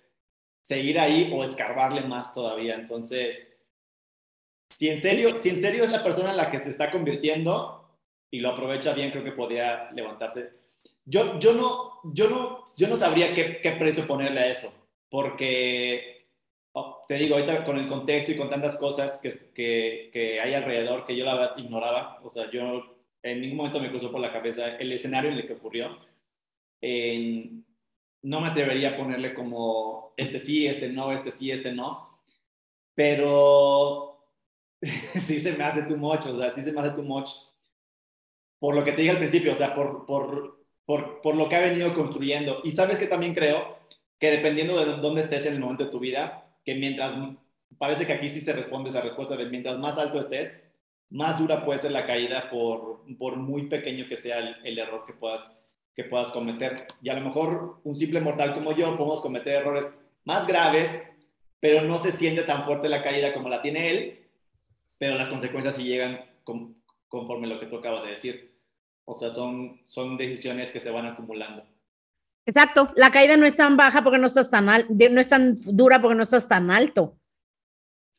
[0.61, 2.75] seguir ahí o escarbarle más todavía.
[2.75, 3.51] Entonces,
[4.69, 7.97] si en serio, si en serio es la persona en la que se está convirtiendo
[8.29, 10.54] y lo aprovecha bien, creo que podría levantarse.
[11.05, 14.73] Yo, yo, no, yo, no, yo no sabría qué, qué precio ponerle a eso,
[15.09, 16.27] porque
[16.73, 20.53] oh, te digo, ahorita con el contexto y con tantas cosas que, que, que hay
[20.53, 24.33] alrededor que yo la ignoraba, o sea, yo en ningún momento me cruzó por la
[24.33, 25.97] cabeza el escenario en el que ocurrió.
[28.21, 32.19] No me atrevería a ponerle como este sí, este no, este sí, este no,
[32.95, 34.29] pero
[34.81, 37.29] sí se me hace too much, o sea, sí se me hace too much
[38.59, 41.55] por lo que te dije al principio, o sea, por, por, por, por lo que
[41.55, 42.61] ha venido construyendo.
[42.63, 43.79] Y sabes que también creo
[44.19, 47.17] que dependiendo de dónde estés en el momento de tu vida, que mientras,
[47.77, 50.63] parece que aquí sí se responde esa respuesta de mientras más alto estés,
[51.09, 55.13] más dura puede ser la caída por, por muy pequeño que sea el, error que
[55.13, 55.51] puedas
[55.95, 56.87] que puedas cometer.
[57.01, 61.01] Y a lo mejor un simple mortal como yo podemos cometer errores más graves,
[61.61, 64.27] pero no se siente tan fuerte la caída como la tiene él,
[64.97, 66.19] pero las consecuencias sí llegan
[67.07, 68.54] conforme lo que tú acabas de decir.
[69.05, 71.63] O sea, son, son decisiones que se van acumulando.
[72.45, 75.59] Exacto, la caída no es tan baja porque no estás tan al, no es tan
[75.61, 77.17] dura porque no estás tan alto.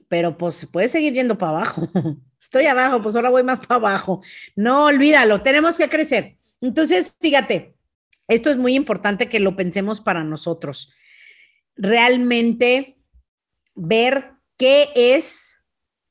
[0.08, 1.88] Pero pues puedes seguir yendo para abajo.
[2.40, 4.22] Estoy abajo, pues ahora voy más para abajo.
[4.54, 6.36] No, olvídalo, tenemos que crecer.
[6.60, 7.76] Entonces, fíjate,
[8.28, 10.92] esto es muy importante que lo pensemos para nosotros.
[11.76, 12.98] Realmente
[13.74, 15.55] ver qué es,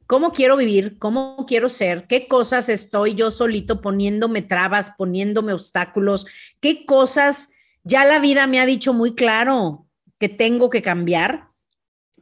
[0.07, 6.27] cómo quiero vivir, cómo quiero ser, qué cosas estoy yo solito poniéndome trabas, poniéndome obstáculos,
[6.59, 7.49] qué cosas
[7.83, 9.87] ya la vida me ha dicho muy claro
[10.17, 11.49] que tengo que cambiar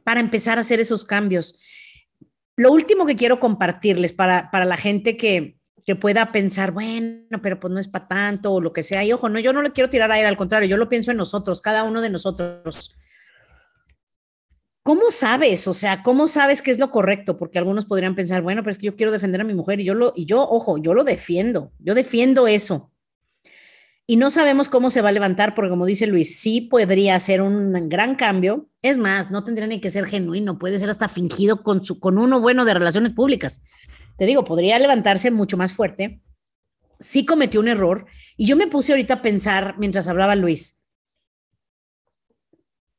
[0.02, 1.58] para empezar a hacer esos cambios.
[2.56, 7.58] Lo último que quiero compartirles para, para la gente que, que pueda pensar, bueno, pero
[7.58, 9.04] pues no es para tanto o lo que sea.
[9.04, 11.10] Y ojo, no, yo no le quiero tirar a él, al contrario, yo lo pienso
[11.10, 12.96] en nosotros, cada uno de nosotros.
[14.84, 15.66] ¿Cómo sabes?
[15.66, 17.36] O sea, ¿cómo sabes qué es lo correcto?
[17.36, 19.84] Porque algunos podrían pensar, bueno, pero es que yo quiero defender a mi mujer y
[19.84, 22.92] yo lo, y yo, ojo, yo lo defiendo, yo defiendo eso.
[24.06, 27.42] Y no sabemos cómo se va a levantar, porque como dice Luis, sí podría ser
[27.42, 28.68] un gran cambio.
[28.82, 32.18] Es más, no tendría ni que ser genuino, puede ser hasta fingido con, su, con
[32.18, 33.62] uno bueno de relaciones públicas
[34.16, 36.22] te digo, podría levantarse mucho más fuerte.
[37.00, 40.82] Sí cometió un error y yo me puse ahorita a pensar mientras hablaba Luis,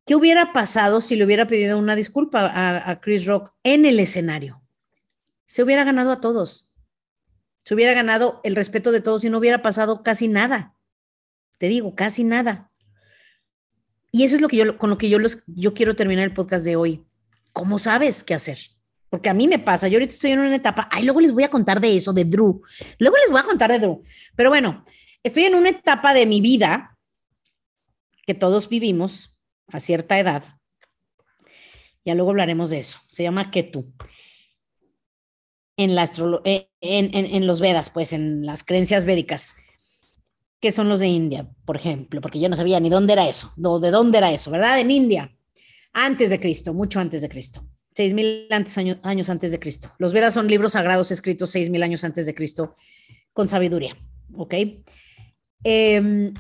[0.06, 4.62] ¿qué hubiera pasado si le hubiera pedido una disculpa a, Chris Rock en el escenario?
[5.46, 6.72] Se hubiera ganado a todos.
[7.64, 10.76] Se hubiera ganado el respeto de todos y no hubiera pasado casi nada.
[11.58, 12.72] Te digo, casi nada.
[14.12, 16.34] Y eso es lo que yo, con lo que yo, los, yo quiero terminar el
[16.34, 17.06] podcast de hoy.
[17.52, 18.58] ¿Cómo sabes qué hacer?
[19.16, 21.44] porque a mí me pasa, yo ahorita estoy en una etapa, ay, luego les voy
[21.46, 22.62] a contar de eso, de Drew,
[23.00, 24.04] luego les voy a contar de Drew,
[24.36, 24.84] pero bueno,
[25.24, 26.98] estoy en una etapa de mi vida
[28.26, 29.35] que todos vivimos
[29.68, 30.44] a cierta edad,
[32.06, 33.92] ya luego hablaremos de eso, se llama Ketu.
[35.78, 35.98] En,
[36.46, 39.58] eh, los Vedas, pues en las creencias védicas,
[40.62, 43.52] que son los de India, por ejemplo, porque yo no sabía ni dónde era eso,
[43.58, 44.80] de dónde era eso, ¿verdad?
[44.80, 45.36] En India,
[45.92, 47.68] antes de Cristo, mucho antes de Cristo.
[47.96, 49.94] 6.000 antes, años, antes de Cristo.
[50.00, 52.76] Los Vedas son libros sagrados escritos 6.000 años antes de Cristo
[53.32, 53.98] con sabiduría,
[54.34, 54.54] ¿ok?
[55.64, 56.34] Em,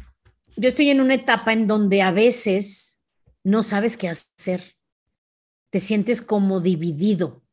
[0.57, 2.94] yo estoy en una etapa en donde a veces
[3.45, 4.75] no sabes qué hacer,
[5.69, 7.43] te sientes como dividido.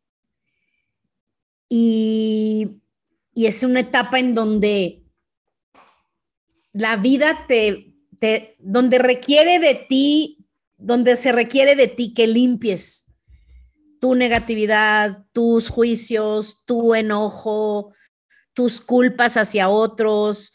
[1.69, 2.81] Y,
[3.35, 5.05] y es una etapa en donde
[6.73, 10.47] la vida te, te, donde requiere de ti,
[10.79, 13.13] donde se requiere de ti que limpies
[14.01, 17.93] tu negatividad, tus juicios, tu enojo,
[18.55, 20.55] tus culpas hacia otros,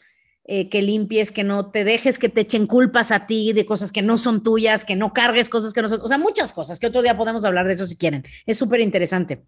[0.50, 3.92] eh, que limpies, que no te dejes que te echen culpas a ti de cosas
[3.92, 6.80] que no son tuyas, que no cargues cosas que no son, o sea, muchas cosas,
[6.80, 8.24] que otro día podemos hablar de eso si quieren.
[8.46, 9.44] Es súper interesante.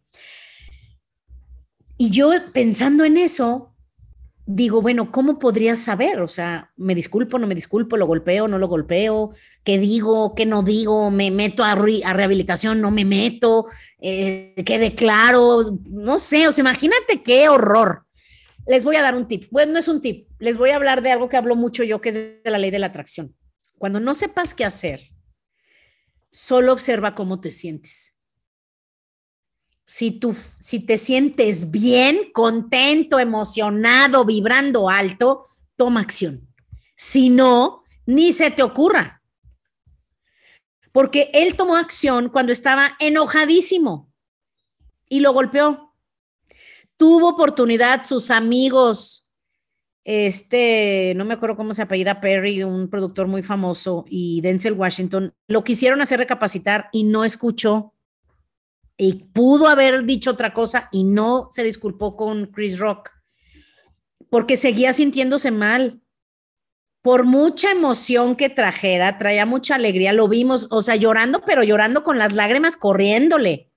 [1.97, 3.75] Y yo pensando en eso,
[4.45, 6.21] digo, bueno, ¿cómo podrías saber?
[6.21, 9.31] O sea, ¿me disculpo, no me disculpo, lo golpeo, no lo golpeo?
[9.65, 11.11] ¿Qué digo, qué no digo?
[11.11, 13.65] ¿Me meto a, rehabilitación, no me meto?
[14.03, 15.63] Eh, ¿Qué declaro?
[15.89, 18.05] No sé, o sea, imagínate qué horror.
[18.67, 19.47] Les voy a dar un tip.
[19.51, 22.01] Bueno, no es un tip, les voy a hablar de algo que hablo mucho yo,
[22.01, 23.35] que es de la ley de la atracción.
[23.79, 25.01] Cuando no sepas qué hacer,
[26.31, 28.21] solo observa cómo te sientes
[29.91, 36.49] si, tú, si te sientes bien, contento, emocionado, vibrando alto, toma acción.
[36.95, 39.25] Si no, ni se te ocurra.
[40.93, 44.13] Porque él tomó acción cuando estaba enojadísimo
[45.09, 45.90] y lo golpeó.
[47.01, 49.33] Tuvo oportunidad, sus amigos,
[50.05, 55.33] este, no me acuerdo cómo se apellida Perry, un productor muy famoso, y Denzel Washington,
[55.49, 57.95] lo quisieron hacer recapacitar y no escuchó
[58.99, 63.09] y pudo haber dicho otra cosa y no se disculpó con Chris Rock
[64.29, 66.03] porque seguía sintiéndose mal.
[67.01, 72.03] Por mucha emoción que trajera, traía mucha alegría, lo vimos, o sea, llorando, pero llorando
[72.03, 73.73] con las lágrimas corriéndole.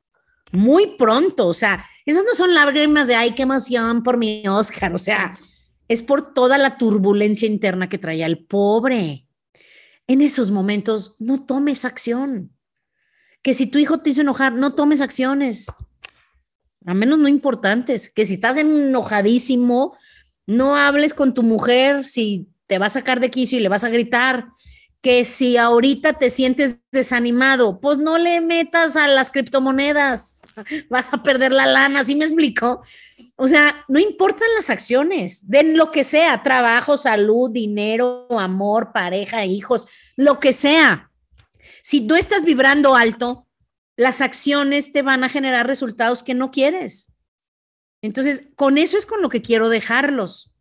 [0.52, 4.94] Muy pronto, o sea, esas no son lágrimas de, ay, qué emoción por mi Oscar,
[4.94, 5.40] o sea,
[5.88, 9.28] es por toda la turbulencia interna que traía el pobre.
[10.08, 12.52] En esos momentos, no tomes acción.
[13.42, 15.68] Que si tu hijo te hizo enojar, no tomes acciones,
[16.86, 19.98] a menos no importantes, que si estás enojadísimo,
[20.46, 23.84] no hables con tu mujer si te va a sacar de quicio y le vas
[23.84, 24.48] a gritar,
[25.04, 30.42] que si ahorita te sientes desanimado, pues no le metas a las criptomonedas,
[30.90, 32.82] vas a perder la lana, ¿sí me explico?
[33.36, 39.44] O sea, no importan las acciones, den lo que sea, trabajo, salud, dinero, amor, pareja,
[39.44, 41.12] hijos, lo que sea.
[41.82, 43.46] Si tú estás vibrando alto,
[43.98, 47.14] las acciones te van a generar resultados que no quieres.
[48.02, 50.54] Entonces, con eso es con lo que quiero dejarlos.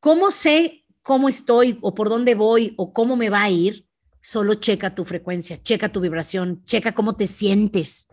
[0.00, 3.86] ¿Cómo sé cómo estoy o por dónde voy o cómo me va a ir?
[4.20, 8.08] Solo checa tu frecuencia, checa tu vibración, checa cómo te sientes.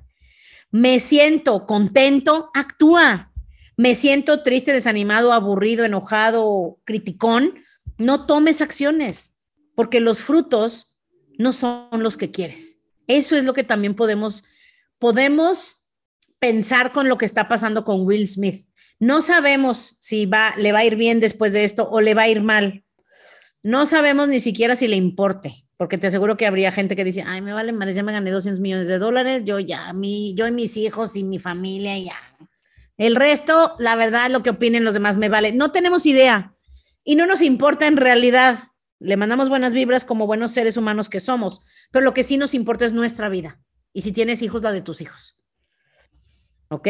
[0.71, 3.31] Me siento contento, actúa.
[3.77, 7.63] Me siento triste, desanimado, aburrido, enojado, criticón.
[7.97, 9.37] No tomes acciones,
[9.75, 10.97] porque los frutos
[11.37, 12.81] no son los que quieres.
[13.07, 14.43] Eso es lo que también podemos,
[14.99, 15.89] podemos
[16.39, 18.68] pensar con lo que está pasando con Will Smith.
[18.99, 22.23] No sabemos si va, le va a ir bien después de esto o le va
[22.23, 22.83] a ir mal.
[23.63, 27.23] No sabemos ni siquiera si le importe, porque te aseguro que habría gente que dice,
[27.25, 30.47] ay, me vale madre, ya me gané 200 millones de dólares, yo ya, mi, yo
[30.47, 32.15] y mis hijos y mi familia, ya.
[32.97, 35.53] El resto, la verdad, lo que opinen los demás me vale.
[35.53, 36.55] No tenemos idea
[37.05, 38.65] y no nos importa en realidad.
[38.99, 42.53] Le mandamos buenas vibras como buenos seres humanos que somos, pero lo que sí nos
[42.53, 43.61] importa es nuestra vida.
[43.93, 45.37] Y si tienes hijos, la de tus hijos.
[46.67, 46.89] ¿Ok?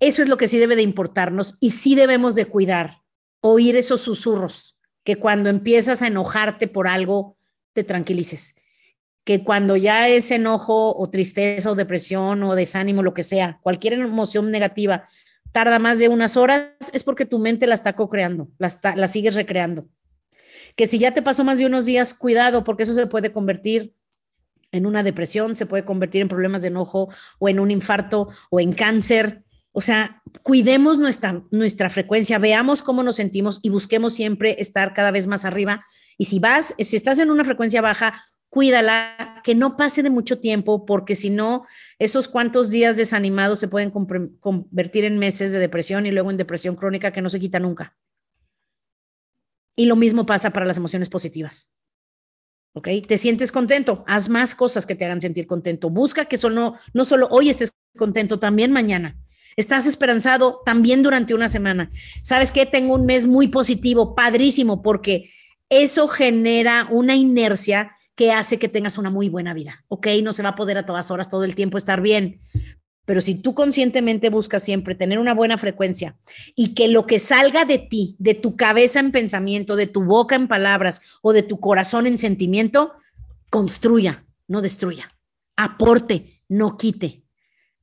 [0.00, 3.02] Eso es lo que sí debe de importarnos y sí debemos de cuidar,
[3.40, 7.36] oír esos susurros, que cuando empiezas a enojarte por algo,
[7.72, 8.54] te tranquilices.
[9.24, 13.94] Que cuando ya es enojo o tristeza o depresión o desánimo, lo que sea, cualquier
[13.94, 15.04] emoción negativa,
[15.52, 19.34] tarda más de unas horas, es porque tu mente la está co-creando, la, la sigues
[19.34, 19.88] recreando
[20.78, 23.96] que si ya te pasó más de unos días, cuidado, porque eso se puede convertir
[24.70, 27.08] en una depresión, se puede convertir en problemas de enojo
[27.40, 29.42] o en un infarto o en cáncer.
[29.72, 35.10] O sea, cuidemos nuestra, nuestra frecuencia, veamos cómo nos sentimos y busquemos siempre estar cada
[35.10, 35.84] vez más arriba.
[36.16, 40.40] Y si vas, si estás en una frecuencia baja, cuídala, que no pase de mucho
[40.40, 41.66] tiempo, porque si no,
[41.98, 46.74] esos cuantos días desanimados se pueden convertir en meses de depresión y luego en depresión
[46.74, 47.96] crónica que no se quita nunca.
[49.76, 51.78] Y lo mismo pasa para las emociones positivas.
[52.72, 52.88] ¿Ok?
[53.06, 55.90] Te sientes contento, haz más cosas que te hagan sentir contento.
[55.90, 59.16] Busca que solo, no solo hoy estés contento, también mañana.
[59.58, 61.90] Estás esperanzado también durante una semana.
[62.22, 62.64] ¿Sabes qué?
[62.64, 65.32] Tengo un mes muy positivo, padrísimo, porque
[65.68, 69.84] eso genera una inercia que hace que tengas una muy buena vida.
[69.88, 70.06] ¿Ok?
[70.22, 72.40] No se va a poder a todas horas, todo el tiempo estar bien,
[73.04, 76.16] pero si tú conscientemente buscas siempre tener una buena frecuencia
[76.54, 80.36] y que lo que salga de ti, de tu cabeza en pensamiento, de tu boca
[80.36, 82.92] en palabras o de tu corazón en sentimiento,
[83.50, 85.16] construya, no destruya,
[85.56, 87.24] aporte, no quite,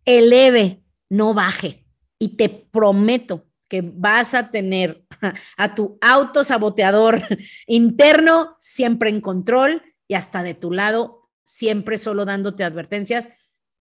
[0.06, 1.86] eleve, no baje.
[2.20, 5.06] Y te prometo que vas a tener
[5.58, 7.22] a tu autosaboteador
[7.68, 13.30] interno siempre en control y hasta de tu lado, siempre solo dándote advertencias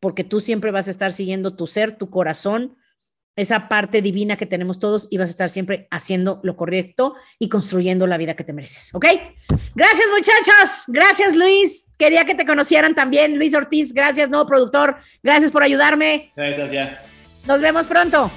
[0.04, 2.76] porque tú siempre vas a estar siguiendo tu ser, tu corazón,
[3.36, 7.48] esa parte divina que tenemos todos y vas a estar siempre haciendo lo correcto y
[7.48, 8.94] construyendo la vida que te mereces.
[8.94, 9.06] ¿Ok?
[9.74, 10.84] Gracias muchachos.
[10.88, 11.88] Gracias Luis.
[11.96, 13.38] Quería que te conocieran también.
[13.38, 14.98] Luis Ortiz, gracias, nuevo productor.
[15.22, 16.32] Gracias por ayudarme.
[16.36, 17.02] Gracias, ya.
[17.46, 18.30] Nos vemos pronto.